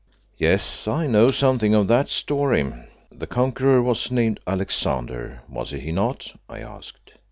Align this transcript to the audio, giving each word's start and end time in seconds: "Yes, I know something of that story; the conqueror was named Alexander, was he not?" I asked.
"Yes, 0.39 0.87
I 0.87 1.05
know 1.05 1.27
something 1.27 1.75
of 1.75 1.87
that 1.89 2.09
story; 2.09 2.73
the 3.11 3.27
conqueror 3.27 3.83
was 3.83 4.09
named 4.09 4.39
Alexander, 4.47 5.43
was 5.47 5.69
he 5.69 5.91
not?" 5.91 6.35
I 6.49 6.57
asked. 6.61 7.13